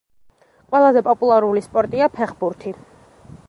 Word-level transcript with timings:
ყველაზე 0.75 1.03
პოლულარული 1.09 1.63
სპორტია 1.67 2.09
ფეხბურთი. 2.17 2.77